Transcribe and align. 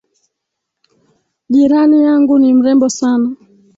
Jirani 1.49 2.03
yangu 2.03 2.39
ni 2.39 2.53
mrembo 2.53 2.89
sana. 2.89 3.35